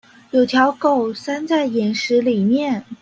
[0.31, 2.83] 有條狗塞在岩石裡面